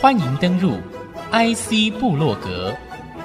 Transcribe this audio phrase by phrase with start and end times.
[0.00, 0.72] 欢迎登入
[1.30, 2.74] IC 部落格，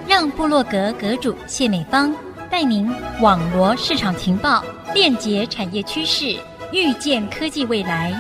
[0.08, 2.14] 让部落格阁主谢美芳
[2.52, 4.64] 带您网罗市场情报，
[4.94, 6.38] 链接产业趋势，
[6.72, 8.14] 预见科技未来。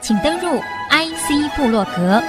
[0.00, 0.58] 请登入
[0.90, 2.22] IC 部落格。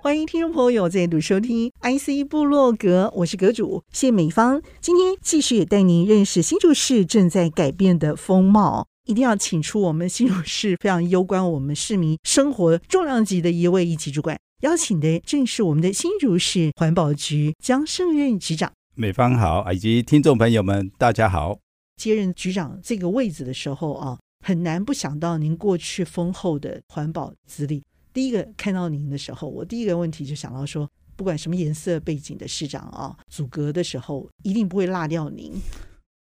[0.00, 4.62] 欢迎听众朋友再度收听 IC 部落格，我是阁主谢美芳。
[4.80, 8.86] 今天继续也带您认识新竹市正在改变的风貌。
[9.12, 18.72] 一定要请出我们新竹市非常攸关我们市民生活重量级的一位一级主管，邀请的正是我们的新竹市环保局江胜任局长。
[18.94, 21.58] 美方好，以及听众朋友们，大家好。
[21.98, 27.82] 接任局长这个位置的时候啊，很难不想到您过去丰厚的环保资历。
[28.14, 35.52] 第一个看到您的时候，我第一个问题就想到说，不管什么颜色背景的市长啊，组阁的时候一定不会落掉您。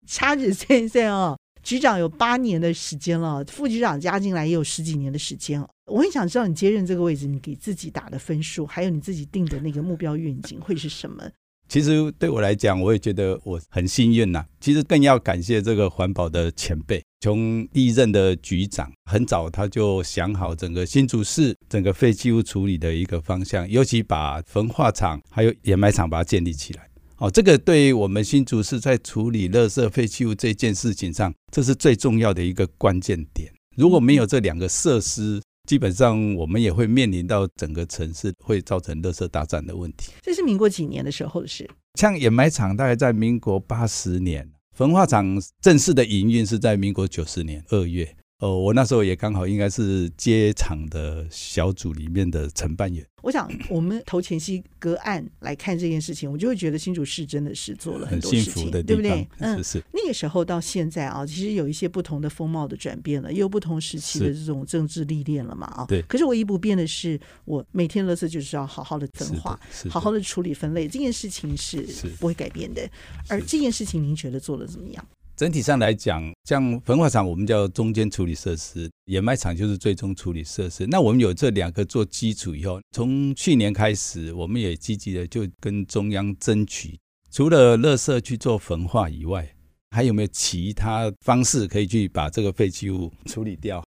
[0.09, 1.37] 掐指算一算啊。
[1.63, 5.65] 局长有八年的时间了，副局长加进来也有十几年的时间。
[5.87, 11.29] 我很想知道你接任这个位置，你给自己打的分数，还有你自己定的那个目标愿景会是什么？
[11.69, 14.45] 其实对我来讲，我也觉得我很幸运呐。
[14.61, 26.90] 其实更要感谢这个环保的前辈，从第一任的局长很早他就想好整个新竹市整个废弃物处理的一个方向，尤其把焚化厂还有掩埋场把它建立起来。
[27.21, 33.53] 哦，这个对于我们新竹市在处理垃圾废弃物这件事情上，这是最重要的一个关键点。
[33.77, 40.13] 如果没有这两个设施，基本上我们也会面临到整个城市会造成垃圾大战的问题。
[40.23, 41.69] 这是民国几年的时候的事？
[41.97, 48.17] 像掩埋场大概在民国八十年，焚化厂正式的营运是在民国九十年二月。
[48.41, 53.07] 哦，我那时候也刚好应该是接场的小组里面的承办员。
[53.23, 59.29] 我想，我们投前夕隔案来看这件事情，我就会觉得新竹市真的是做了很多事情，对不对？
[59.41, 59.85] 嗯，是是。
[59.93, 65.85] 那个时候到现在啊，其实有一些不同的风貌的转变了，也有不同时期的这种政治历练了嘛啊。
[65.87, 66.01] 对。
[66.03, 71.87] 可是唯一不变的是，我每天乐色就是要好好的分化，好好的处理分类，这件事情是
[72.19, 72.89] 不会改变的。
[73.29, 75.07] 而这件事情，您觉得做的怎么样？
[75.41, 80.87] 整体上来讲，像焚化厂我们叫中间处理设施，掩埋场就是最终处理设施。
[80.87, 87.01] 那我们有这两个做基础以后，从去年开始，我们也积极的就跟中央争取，
[87.31, 89.51] 除了垃圾去做焚化以外，
[89.93, 93.83] 还有没有其他方式可以去把这个废弃物处理掉？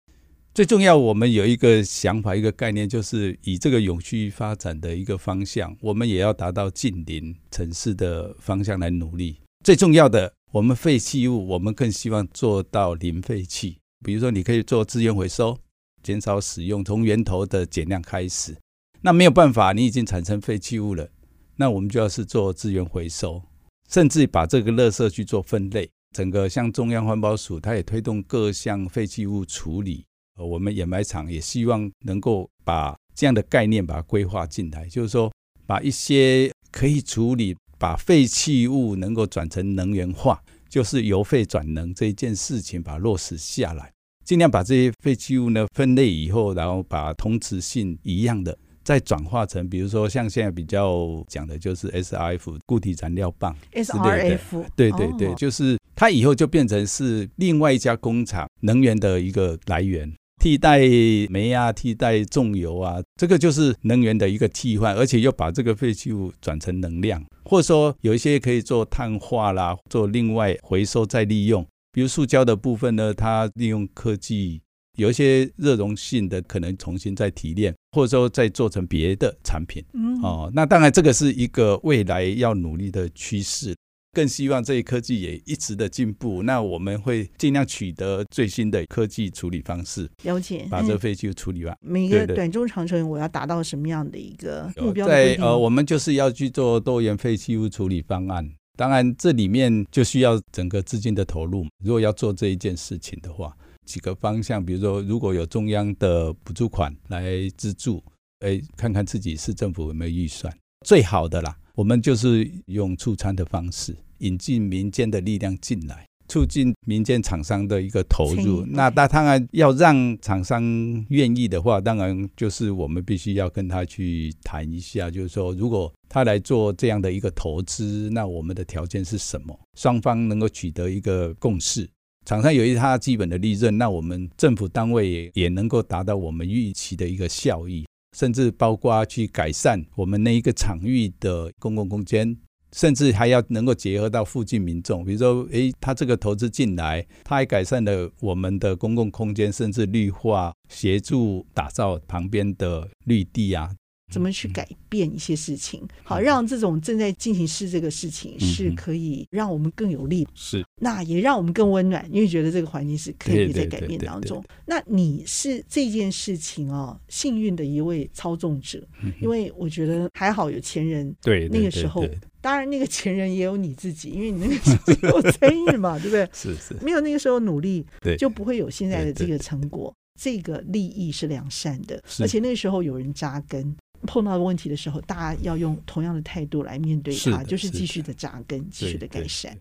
[0.54, 9.40] 最重要，我们有一个想法，一个概念，就是以这个永续发展的一个方向，我们也要达到近邻城市的方向来努力。
[9.64, 10.32] 最重要的。
[10.52, 13.78] 我们废弃物，我们更希望做到零废弃。
[14.04, 15.56] 比如说，你可以做资源回收，
[16.02, 18.56] 减少使用，从源头的减量开始。
[19.02, 21.08] 那没有办法，你已经产生废弃物了，
[21.54, 23.40] 那我们就要是做资源回收，
[23.88, 25.88] 甚至把这个垃圾去做分类。
[26.16, 30.04] 整个像中央环保署，它也推动各项废弃物处理。
[30.36, 35.32] 我们掩埋场也希望能够把这样的概念把它规划进来，就是说，
[35.64, 37.56] 把一些可以处理。
[37.80, 43.90] 把废弃物能够转成能源化，就是由废转能这一件事情，把它落实下来，
[44.22, 60.12] 尽量把这些废弃物呢分类以后，然后把同质性一样的再转化成，比如说像现在比较讲的就是 SRF 固体燃料棒，SRF，对对对，就是它以后就变成是另外一家工厂能源的一个来源。
[60.40, 60.80] 替代
[61.28, 71.64] 煤啊，替代重油啊，这个就是能源的一个替换，而且又把这个废弃物转成能量，或者说有一些可以做碳化啦，做另外回收再利用。
[71.92, 74.62] 比如塑胶的部分呢，它利用科技，
[74.96, 79.84] 有一些热溶性的可能重新再提炼，或者说再做成别的产品。
[79.92, 83.74] 嗯哦，那当然这个是一个未来要努力的趋势。
[84.12, 91.76] 更希望这一科技也一直的进步，那我们会尽量取得最新的科技处理方式，了解把这个废弃物处理完。
[91.80, 95.06] 每个短中长程，我要达到什么样的一个目标？
[95.06, 98.50] 在呃，我们就是要去做多元废弃物处理方案。
[98.76, 101.66] 当然，这里面就需要整个资金的投入。
[101.84, 103.54] 如果要做这一件事情的话，
[103.84, 108.02] 几个方向，比如说，如果有中央的补助款来资助，
[108.40, 110.52] 哎，看看自己市政府有没有预算，
[110.86, 111.56] 最好的啦。
[111.74, 118.64] 我们就是用促餐的方式，引进民间的力量进来，促进民间厂商的一个投入。
[118.66, 120.62] 那那当然要让厂商
[121.08, 129.58] 愿意的话，当然就是我们必须要跟他去谈一下，就是说，如果他来做这样的一个投资，那我们的条件是什么？
[129.78, 131.88] 双方能够取得一个共识，
[132.26, 137.86] 厂商有一他基本的利润，那我们政府单位也也能够达到我们预期的一个效益。
[138.16, 142.36] 甚至包括去改善我们那一个场域的公共空间，
[142.72, 153.70] 甚至还要能够结合到附近民众，比如说，诶，他这个投资进来，他还改善了我们的公共空间，甚至绿化，协助打造旁边的绿地啊。
[154.10, 160.64] 怎么去改变一些事情，好让这种正在进行式这个事情是可以让我们更有力，是。
[160.82, 164.42] 那也让我们更温暖，因为觉得这个环境是可以在改变当中。
[164.66, 168.82] 那你是这件事情哦，幸运的一位操纵者，
[169.20, 172.04] 因为我觉得还好有前人，对那个时候，
[172.40, 174.76] 当然那个前人也有你自己，因为你那个时
[175.06, 176.28] 候有参与嘛，对不对？
[176.32, 178.16] 是是，没有那个时候努力，对。
[178.16, 179.94] 就不会有现在的这个成果。
[180.20, 183.74] 这个利益是良善的，而且那个时候有人扎根。
[184.06, 189.56] 碰到问题的时候，大家要用同样的态度来面对它，是就是继续的扎根，继续的改善。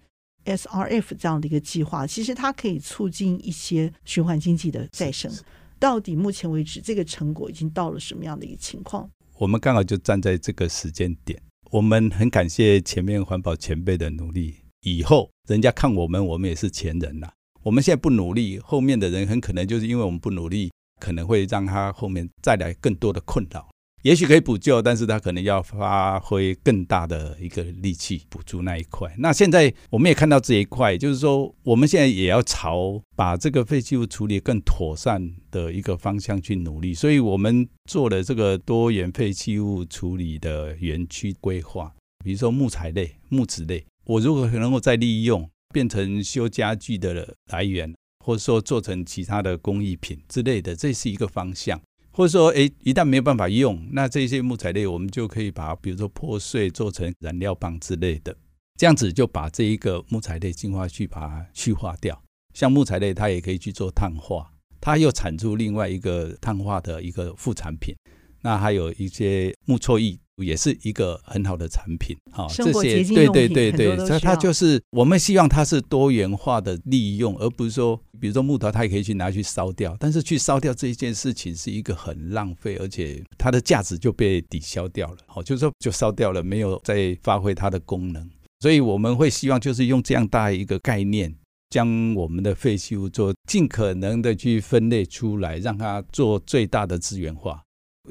[0.46, 5.32] SRF 这样的一个计划，其实它可以促进一些循环经济的再生。
[5.78, 9.10] 到底目前为止，这个成果已经到了什么样的一个情况？
[9.38, 11.42] 我们刚好就站在这个时间点，
[11.72, 14.56] 我们很感谢前面环保前辈的努力。
[14.82, 17.30] 以后人家看我们，我们也是前人呐。
[17.62, 20.72] 我们现在不努力，后面的人很可能就是因为我们不努力，
[21.02, 23.70] 可能会让他后面再来更多的困扰。
[24.04, 29.14] 也许可以补救，但是他可能要发挥更大的一个力气补助那一块。
[29.18, 36.94] 那现在我们也看到这一块，就是说我们现在也要朝把这个废弃物处理更妥善的一个方向去努力。
[36.94, 41.94] 所以我们做了这个多元废弃物处理的园区规划，
[42.24, 47.94] 比如说木材类、木质类，我如果能够再利用，变成修家具的来源，
[48.26, 51.82] 或者说做成其他的工艺品之类的，这是一个方向。
[52.20, 58.36] 或者说，哎，一旦没有办法用，那这些木材类，我们就可以把，比如说破碎做成燃料棒之类的，
[58.78, 62.22] 这样子就把这一个木材类净化去把它去化掉。
[62.54, 64.52] 像木材类，它也可以去做碳化，
[64.82, 67.96] 它又产出另外一个碳化的一个副产品。
[68.42, 70.20] 那还有一些木错液。
[70.44, 91.34] 也是一个很好的产品，哈，这些对对对对，所以它就是我们希望它是多元化的利用，而不是说，比如说木头它也可以去拿去烧掉，但是去烧掉这一件事情是一个很浪费，而且它的价值就被抵消掉了，好，就是说就烧掉了，没有再发挥它的功能，所以我们会希望就是用这样大一个概念，
[91.70, 97.62] 将我们的废弃物做尽可能的去分类出来，让它做最大的资源化。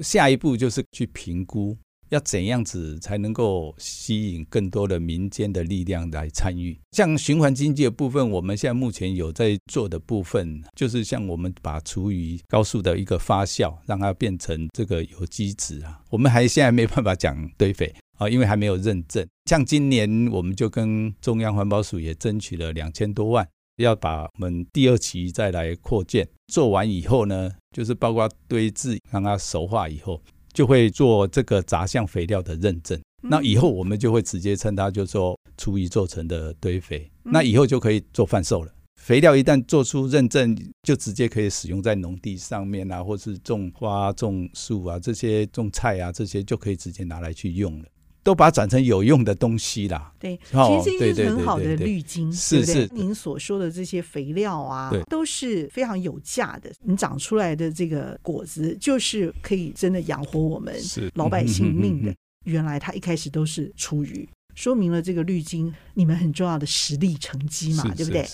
[0.01, 1.77] 下一步就是去评估。
[2.11, 6.79] 要怎样子才能够吸引更多的民间的力量来参与？
[6.93, 16.01] 像循环经济的部分，我们现在目前有在做的部分，就是像我们把厨余高速的一个发酵，让它变成这个有机质啊。
[16.11, 19.27] 我们还现在没办法讲堆肥啊，因为还没有认证。
[19.45, 23.47] 像今年我们就跟中央环保署也争取了两千多万，
[23.77, 26.29] 要把我们第二期再来扩建。
[26.47, 30.23] 做完以后呢，就是包括堆置，让它熟化以后。
[30.53, 38.73] 就会做这个杂项肥料的认证，那以后我们就会直接称它，就是说厨余做成的堆肥，那以后就可以做贩售了。
[39.01, 47.85] 肥料一旦做出认证，就直接可以使用在农地上面啊，或是种花、种树啊，这些种菜啊，这些就可以直接拿来去用了。
[48.29, 50.13] 都把它转成有用的东西啦。
[50.19, 52.87] 对，其实这是很好的滤晶，是是。
[52.93, 56.71] 您所说的这些肥料啊，都是非常有价的。
[56.83, 60.77] 你长出来的这个果子，就是可以真的养活我们
[61.15, 62.15] 老百姓命的。
[62.45, 68.29] 原来它一开始都是出于，说明了这个滤金你们很重要的实力成绩嘛，对不对？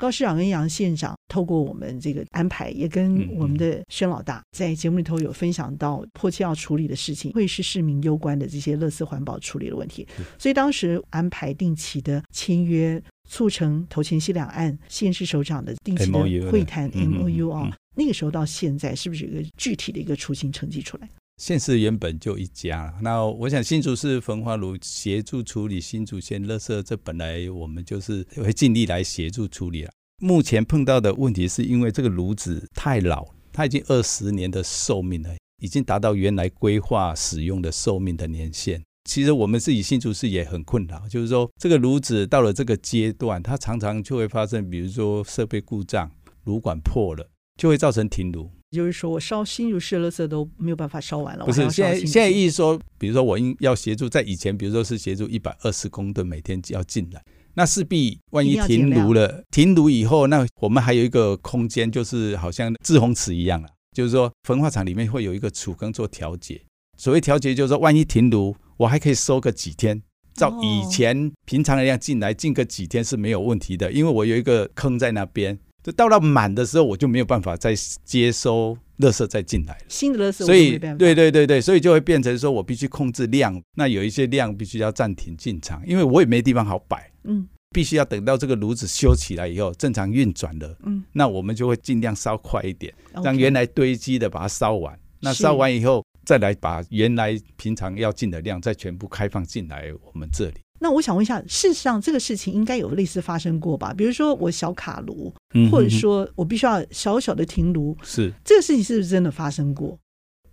[0.00, 10.08] 高市长跟杨县长透过我们这个安排，也跟我们的宣老大在节目里头有分享到迫切要处理的事情，会是市民攸关的这些垃圾环保处理的问题。
[10.38, 17.70] 所以当时安排定期的签约，促成头前溪两岸县市首长的定期的会谈 MOU 啊。
[17.94, 21.08] 那个时候到现在，是不是有一个具体的一个雏形成绩出来？
[21.40, 29.90] 县市原本就一家，那我想新竹市焚化炉协助处理新竹县垃圾，这本来我们就是会尽力来协助处理了。
[30.18, 38.82] 目前碰到的问题是因为这个炉子太老，它已经二十年的寿命了，已经达到原来规划使用的寿命的年限。
[39.08, 46.10] 其实我们自己新竹市也很困扰，就是说这个炉子到了这个阶段，它常常就会发生，比如说设备故障、
[46.44, 47.26] 炉管破了，
[47.60, 48.50] 就会造成停炉。
[48.70, 51.44] 就是说我烧新竹市的垃圾都没有办法烧完了。
[51.44, 66.62] 不是，现在现在意思说，比如说我应要协助，在以前，比如说是协助一百二十公吨每天要进来，那势必万一停炉了，停炉以后，那我们还有一个空间，就是好像滞洪池一样了，就是说焚化厂里面会有一个储坑做调节。
[66.96, 70.00] 所谓调节，就是说万一停炉，我还可以收个几天。
[70.32, 75.58] 照以前平常的量进来进个几天是没有问题的，因为我有一个坑在那边。
[75.82, 79.84] 就到了满的时候，我就没有办法再接收垃圾再进来了。
[79.88, 87.10] 新的垃圾，所以对对对对，所以就会变成说我必须控制量，那有一些量必须要暂停进场，因为我也没地方好摆。
[87.24, 90.76] 嗯，必须要等到这个炉子修起来以后，正常运转了。
[90.84, 94.98] 嗯，那我们就会尽量烧快一点，让原来堆积的把它烧完。
[95.20, 100.54] 那烧完以后，再来把原来平常要进的量再全部开放进来我们这里。
[100.82, 103.92] 那我想问一下，事实上这个事情应该有类似发生过吧？
[103.92, 105.32] 比如说我小卡炉，
[105.70, 109.98] 或者说我必须要小小的停炉，是这个事情是不是真的发生过？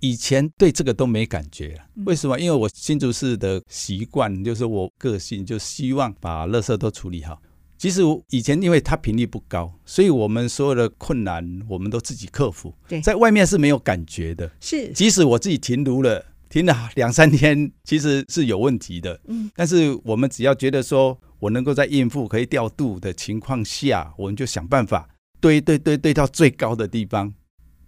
[0.02, 2.38] 以前对这个都没感觉，为什么？
[2.40, 7.42] 因为我新竹市的习惯就是我个性就希望把垃圾都处理好。
[7.78, 12.74] 其实以前因为它频率不高，所以我们所有的困难我们都自己克服。
[13.02, 16.26] 在外面是没有感觉的，是即使我自己停炉了。
[16.58, 19.20] 停了两三天，其实是有问题的。
[19.28, 25.08] 嗯，但是我们只要觉得说我能够在应付可以调度的情况下，我们就想办法
[25.40, 27.32] 堆堆堆堆到最高的地方。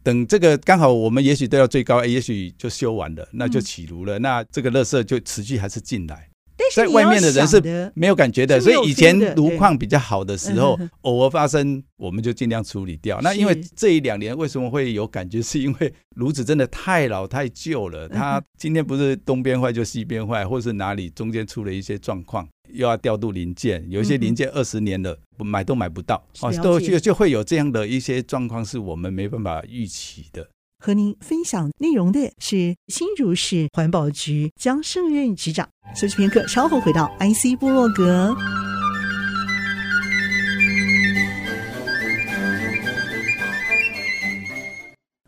[0.04, 4.20] 等这个刚好我们也许堆到最高，也许就修完了，那就起炉了。
[4.20, 6.29] 那这个垃圾就持续还是进来。
[6.76, 13.20] 在外面的人是没有感觉的，所以以前炉况比较好的时候，偶尔发生，我们就尽量处理掉。
[13.22, 15.42] 那因为这一两年为什么会有感觉？
[15.42, 30.48] 是因为炉子真的太老太旧了，它今天不是东边坏就西边坏，或是哪里中间出了一些状况，又要调度零件，有一些零件二十年了，买都买不到，哦，都就就会有这样的一些状况，是我们没办法预期的。
[30.80, 35.68] 和您分享内容的是新竹市环保局江胜任局长。
[35.94, 38.34] 休息片刻，稍后回到 IC 部落格。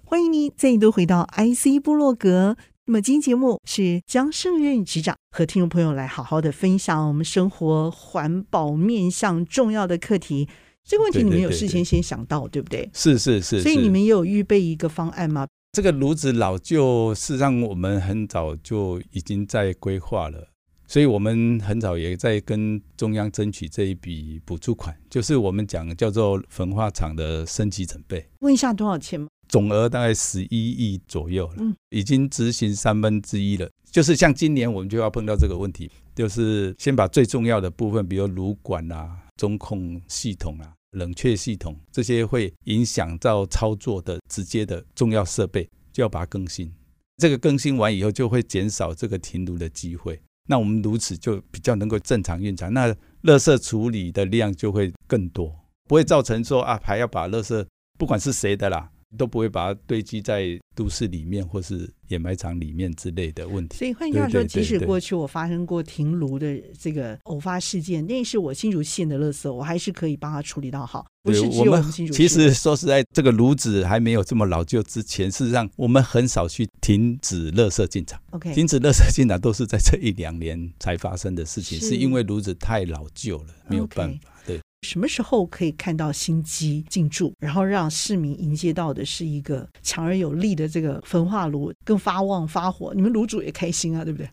[0.05, 2.55] 欢迎您再度回到 IC 部落格。
[2.85, 10.49] 那么，今天节目是江胜任局长和听众朋友来好好的分享我们生活环保面向重要的课题。
[10.87, 12.89] 这个问题你们有事先先想到，对，不对？
[12.93, 15.47] 是是是，所以你们也有预备一个方案吗？
[15.71, 20.49] 这个炉子老旧，事实上我们很早就已经在规划了，
[20.85, 28.27] 所以我们很早也在跟中央争取这一笔补助款，就是我们讲叫做焚化厂的升级准备。
[28.39, 29.27] 问一下多少钱吗？
[29.47, 33.69] 总额大概十一亿左右了，嗯，已经执行三分之一了。
[33.89, 39.17] 就是像今年我们就要碰到这个问题，就是先把最重要的部分，比如炉管啊。
[39.41, 46.71] 中控系统啊，冷却系统这些会影响到操作的直接的重要设备，就要把它更新。
[47.17, 50.21] 这个更新完以后，就会减少这个停炉的机会。
[50.47, 52.87] 那我们如此就比较能够正常运转，那
[53.23, 55.51] 垃圾处理的量就会更多，
[55.89, 57.65] 不会造成说啊还要把垃圾，
[57.97, 58.91] 不管是谁的啦。
[59.17, 63.77] 都不会把它堆积在都市里面或是掩埋场里面之类的问题。
[63.77, 71.05] 所以换句话说，即使过去我发生过停炉的这个偶发事件，那是我新竹县的垃圾，我还是可以帮他处理到好。
[71.23, 72.27] 不是只有我们新竹县。
[72.27, 78.19] 其实说实在，这个炉子还没有这么老旧之前，事实上我们很少去停止垃圾进场。
[78.31, 84.31] OK，停止垃圾进场都是在这一两年才发生的事情，是，是因为炉子太老旧了，没有办法。
[84.47, 84.59] 对。
[84.81, 92.91] 什么时候可以看到新机进驻，然后让市民迎接到的是一个强而有力的这个焚化炉更发旺发火？
[92.93, 94.27] 你们炉主也开心啊，对不对？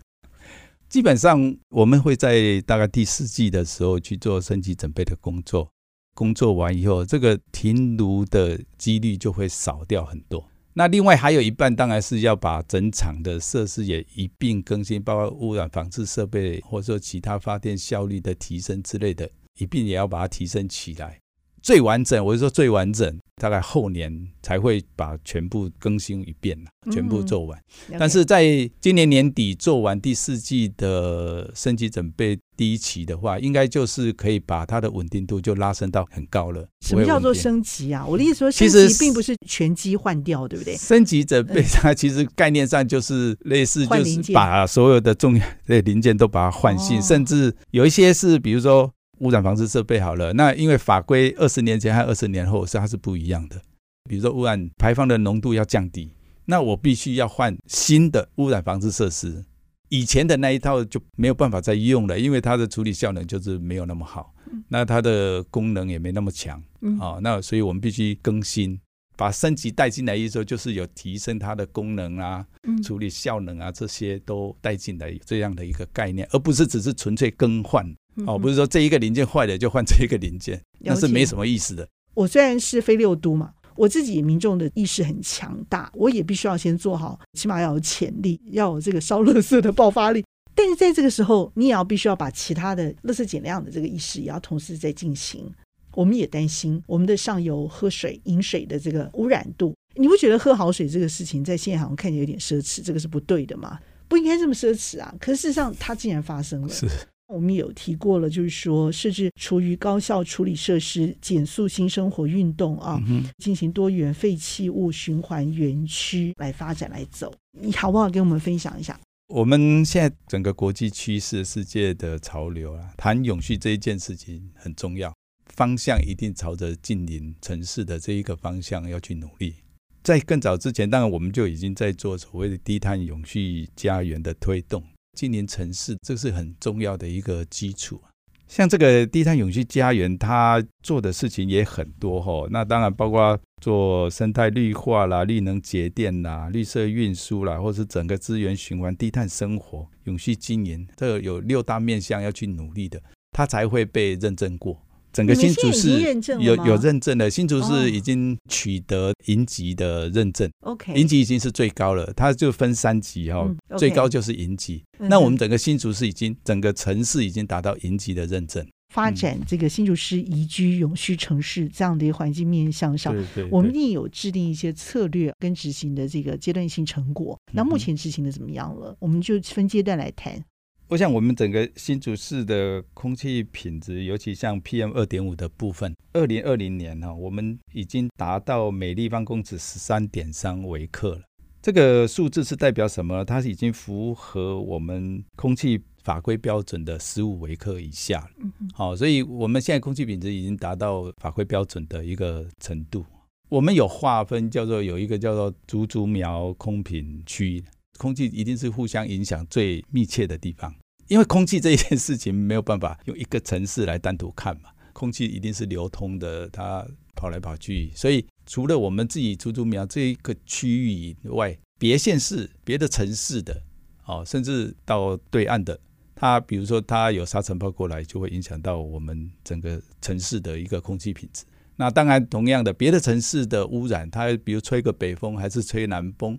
[0.88, 5.71] 基本上我们会在大概第四季的时候去做升级准备的工作，
[6.14, 10.49] 工作完以后，这个停炉的几率就会少掉很多。
[10.73, 19.28] 那另外还有一半，当然是要把整场的设施也一并更新，包括污染防治设备，或者说其他发电效率的提升之类的。
[19.59, 21.21] 一并也要把它提升起来，
[21.62, 26.57] 最完整，我是说最完整，大概后年才会把全部更新一遍，
[26.91, 27.59] 全部做完。
[27.91, 36.67] 嗯、但是在今年年底做完第四季的升级准备第一期的话，应该就是可以把它的稳定度就拉升到很高了。
[36.81, 38.07] 什么叫做升级啊？
[38.07, 40.77] 我的意思说，升级并不是全机换掉，对不对？
[40.77, 48.91] 升级准备它其实概念上就是类似，就是把所有的重要的零件都把它换新，甚至有一些是比如说。
[49.21, 53.61] 污染防治设备好了，那因为法规二十年前和二十年后是它是不一样的。
[54.09, 56.11] 比如说污染排放的浓度要降低，
[56.47, 59.45] 那我必须要换新的污染防治设施。
[59.91, 64.35] 以前的那一套就没有办法再用了，因为它的处理效能就是没有那么好，
[64.69, 66.63] 那它的功能也没那么强
[67.01, 67.19] 啊。
[67.23, 68.79] 那所以我们必须更新，
[69.17, 72.47] 把升级带进来的时候，就是有提升它的功能啊、
[72.85, 77.85] 处理效能啊这些都带进来这样的一个概念，而不是只是纯粹更换。
[78.27, 81.87] 哦，不是说这一个零件坏了就换这一个零件，那是没什么意思的。
[82.15, 90.25] 我虽然是非六都嘛，我自己民众的意识很强大，我也必须要先做好，起码要有潜力，要有这个烧垃圾的爆发力。
[90.55, 95.49] 但是在这个时候，你也要必须要把其他的垃圾减量的这个意识也要同时在进行。
[95.95, 99.75] 我们也担心我们的上游喝水、饮水的这个污染度。
[99.95, 102.83] 你不觉得喝好水这个事情在现在好像看起来有点奢侈？
[102.85, 103.79] 这个是不对的吗？
[104.09, 105.15] 不应该这么奢侈啊！
[105.21, 106.69] 可是事实上，它竟然发生了。
[106.69, 106.87] 是。
[107.29, 118.99] 我们有提过了，就是说设置厨余高效处理设施，减速新生活运动啊，嗯、进行多元废弃物循环园区来发展来走，你好不好跟我们分享一下？
[119.29, 125.15] 我们现在整个国际趋势、世界的潮流啊，谈永续这一件事情很重要，
[125.55, 129.57] 方向一定朝着近邻城市的这一个方向要去努力。
[130.03, 134.83] 在更早之前，当然我们就已经在做所谓的低碳永续家园的推动。
[135.19, 138.01] 经营城市，这是很重要的一个基础。
[138.47, 142.47] 像这个低碳永续家园，它做的事情也很多哈。
[142.51, 154.81] 那当然包括做生态绿化啦、绿能节电啦、绿色运输啦，或是整个资源循环、低碳生活、永续经营，这有六大面向要去努力的，它才会被认证过。
[155.12, 156.00] 整个新竹市
[156.41, 160.49] 有有认证的，新竹市已经取得银级的认证。
[160.61, 164.83] OK，银级已经是最高了，它就分三级哈，最高就是银级。
[164.99, 168.67] 那我们整个新竹市已经整个城市已经达到银级的认证。
[168.95, 173.15] 发展这个新竹市宜居永续城市这样的一个环境面向上，
[173.50, 177.38] 我们一定有制定一些策略跟执行的这个阶段性成果。
[177.53, 178.97] 那目前执行的怎么样了？
[178.99, 180.43] 我们就分阶段来谈。
[180.90, 191.21] 我想，我们整个新竹市的空气品质，尤其像 PM 二点五的部分，二零二零年呢，我们已经达到每立方公尺十三点三微克了。
[191.61, 193.23] 这个数字是代表什么？
[193.23, 198.30] 它是已经符合我们空气法规标准的十五微克以下了。
[198.73, 203.04] 好，所以我们现在空气品质已经达到法规标准的一个程度。
[203.50, 207.62] 我们有划分，叫做有一个叫做竹竹苗空品区。
[207.97, 210.75] 空气一定是互相影响最密切的地方，
[211.09, 223.62] 因为空气这一件事情没有办法用一个城市来单独看嘛，空气一定是流通的，它跑来跑去，所以除了我们自己竹竹苗这一个区域以外，别县市、别的城市的，
[224.04, 225.78] 哦，甚至到对岸的，
[226.14, 231.45] 它比如说它有沙尘暴过来，就会影响到我们整个城市的一个空气品质。
[231.75, 236.38] 那当然，同样的，别的城市的污染，它比如吹个北风还是吹南风。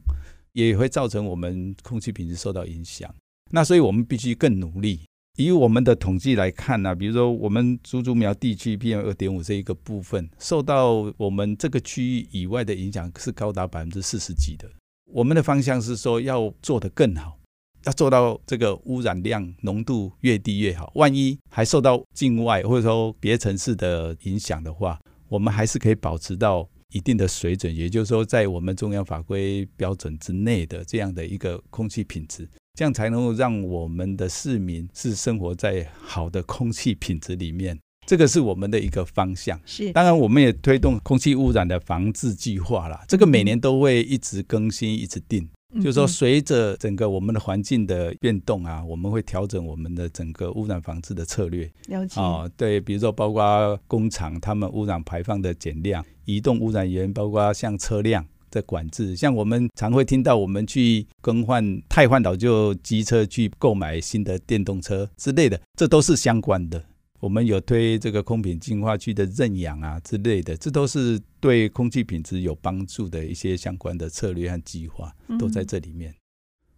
[0.53, 3.13] 也会造成我们空气品质受到影响。
[3.51, 5.01] 那所以我们必须更努力。
[5.37, 14.69] 以我们的统计来看呢、比如说我们竹竹苗地区 PM 二点五这一个部分，受到我们这个区域以外的影响是高达百分之四十几的。
[15.11, 17.39] 我们的方向是说要做得更好，
[17.85, 20.91] 要做到这个污染量浓度越低越好。
[20.95, 26.67] 万一还受到境外或者说别城市的影响的话，我们还是可以保持到。
[26.93, 37.77] 一定的水准，也就是说，在我们中央法规标准之内的这样的一个空气品质，这样才能够让我们的市民是生活在好的空气品质里面。
[38.07, 39.61] 这个是我们的一个方向。
[39.67, 45.47] 是，当然我们也推动空气污染的防治计划啦，这个每年都会一直更新，一直定。
[45.75, 51.71] 就是说，随着整个我们的环境的变动啊，我们会调整我们的整个污染防治的策略。
[51.87, 52.19] 了解。
[52.19, 66.83] 哦，对，比如说包括工厂他们污染排放的减量，移动污染源，包括像车辆的管制，像我们常会听到我们去更换、太换老旧机车，去购买新的电动车之类的，这都是相关的。
[67.19, 76.11] 我们有推这个空品净化区的认养啊之类的，这都是对空气品质有帮助的一些相关的策略和计划，都在这里面。
[76.11, 76.15] 嗯、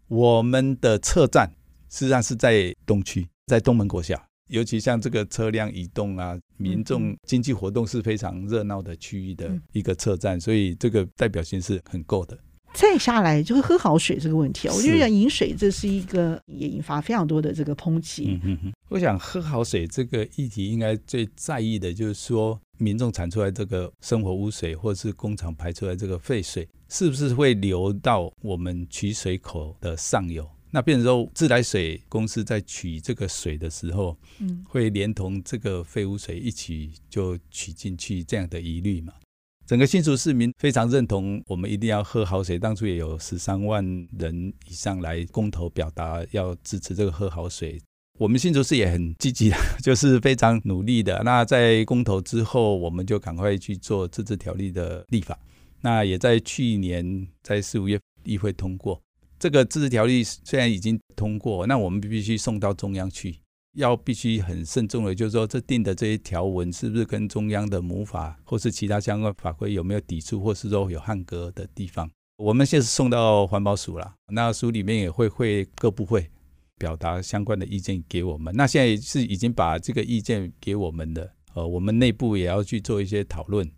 [0.08, 1.52] 我们的测站
[1.90, 12.38] 实际上是在东区，在东门国小，尤其像这个车辆移动啊，民众经济活动是非常热闹的区域的一个测站，所以这个代表性是很够的。
[12.74, 18.40] 再下来就是喝好水这个问题啊，我觉得饮水这是一个也引发非常多的这个抨击。
[18.44, 30.50] 嗯嗯，我想喝好水这个议题应该最在意的就是说，民众产出来这个生活污水，或是工厂排出来这个废水，是不是会流到我们取水口的上游？
[30.74, 39.12] 那变成说自来水公司在取这个水的时候，嗯，会连同这个废污水一起就取进去这样的疑虑嘛？
[39.72, 42.60] 整个新竹市民非常认同，我们一定要喝好水。
[42.60, 43.82] 当初也有十三万
[44.20, 47.82] 人以上来公投表达要支持这个喝好水。
[48.20, 49.50] 我们新竹市也很积极，
[49.82, 51.22] 就是非常努力的。
[51.24, 55.40] 那在公投之后，我们就赶快去做自治条例的立法。
[55.80, 59.02] 那也在去年在四五月议会通过
[59.40, 63.38] 这个自治条例，虽然已经通过，那我们必须送到中央去。
[63.74, 72.10] 要必须很慎重的，就是说，这定的这些条文是不是跟中央的母法或是其他相关法规有没有抵触，或是说有汉格的地方？
[72.38, 76.28] 我们现在是送到环保署了，那署里面也会会各部会
[76.78, 78.54] 表达相关的意见给我们。
[78.56, 83.70] 那现在是已经把这个意见给我们的呃，我们内部也要去做一些讨论，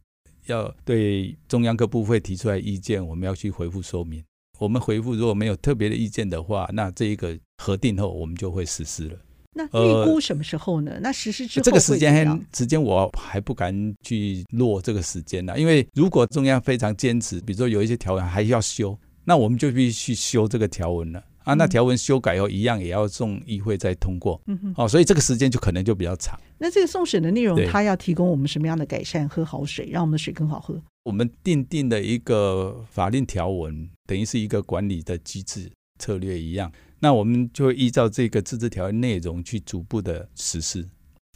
[0.47, 4.23] 要对中央各部会提出来意见，我们要去回复说明。
[4.60, 9.19] 我们回复如果没有特别的意见的话，那这一个核定后，我们就会实施了。
[9.54, 10.92] 那预估什么时候呢？
[10.94, 21.54] 呃、那实施之后，这个时间时间我还不敢去落这个时间呢，因为如果中央非常坚持，比如说有一些条文还要修，那我们就必须去修这个条文了啊。
[21.54, 24.42] 那条文修改后，一样也要送议会再通过。
[24.48, 24.74] 嗯哼。
[24.78, 26.39] 哦，所以这个时间就可能就比较长。
[26.58, 29.28] 那这个送审的内容，它要提供我们什么样的改善？
[29.28, 30.82] 喝好水，让我们的水更好喝。
[31.04, 36.72] 我们定定的一个法令条文，等于是一个管理的机制策略一样。
[37.04, 40.88] 那我们就会依照这个自治条例内容去逐步的实施。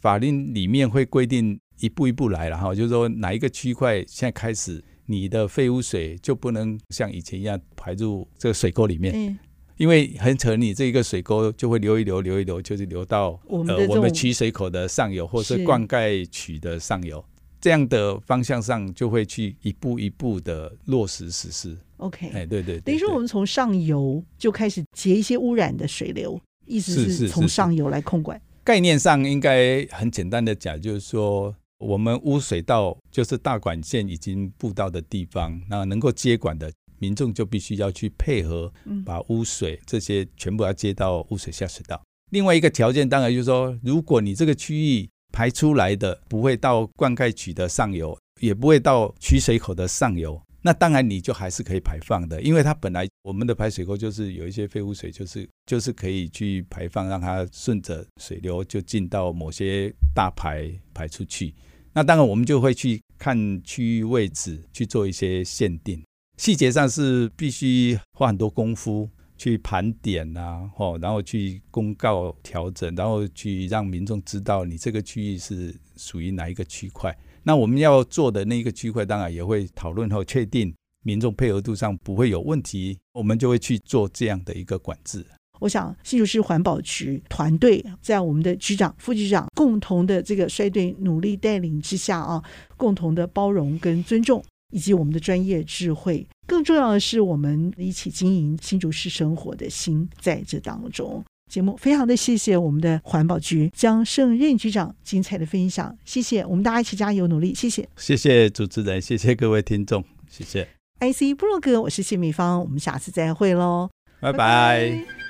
[0.01, 9.37] 法令里面会规定一步一步来了哈，就是说哪一个区块现在开始，你的废污水就不能像以前一样排入这个水沟里面，嗯、
[9.75, 17.21] 因为很可能你这个水沟就会流一流，流一流，就是流到我们呃我们取水口的上游，或是灌溉渠的上游。
[17.59, 21.77] 这样的方向上就会去一步一步的落实实施。
[21.97, 28.39] OK，哎，对对，对，等于说我们从上游就开始截一些污染的水流，意思是从上游来控管。
[28.63, 38.71] 概念上应该很简单的讲，就是说我们污水道就是大管线已经布到的地方，那能够接管的民众就必须要去配合，
[39.05, 42.01] 把污水这些全部要接到污水下水道。
[42.31, 61.55] 另外一个条件当然就是说，如果你这个区域排出来的不会到灌溉渠的上游，也不会到取水口的上游，那当然你就还是可以排放的，因为它本来我们的排水沟就是有一些废污水，就是就是可以去排放，让它顺着水流就进到某些大排排出去。
[61.93, 66.03] 那当然我们就会去看区域位置去做一些限定，
[66.35, 69.09] 细节上是必须花很多功夫。
[69.39, 77.15] 去盘点啊，吼，然后去公告调整，然后去让民众知道你这个区域是属于哪一个区块。
[77.47, 85.25] 那我们要做的那个区块，当然也会讨论后确定民众配合度上不会有问题，我们就会去做这样的一个管制。
[85.61, 92.43] 我想新竹市环保局团队在我们的局长、副局长共同的这个率队努力带领之下啊，
[92.75, 94.43] 共同的包容跟尊重。
[94.73, 101.23] 以及我们的专业智慧，更重要的是我们一起经营新竹市生活的心在这当中。
[101.47, 110.67] 节目非常的谢谢我们的环保局江胜任局长精彩的分享，谢谢我们大家一起加油努力，谢谢，谢谢主持人，谢谢各位听众，谢谢。
[110.99, 114.37] IC 部落格，我是谢美芳，我们下次再会喽，拜拜。
[114.37, 115.26] 拜拜。